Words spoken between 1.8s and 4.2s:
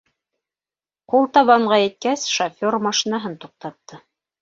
еткәс, шофёр машинаһын туҡтатты.